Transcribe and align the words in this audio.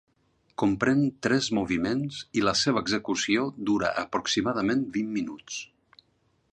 Comprèn 0.61 1.03
tres 1.25 1.49
moviments 1.57 2.23
i 2.41 2.45
la 2.47 2.55
seva 2.63 2.83
execució 2.87 3.45
dura 3.71 3.93
aproximadament 4.05 4.85
vint 4.99 5.13
minuts. 5.21 5.63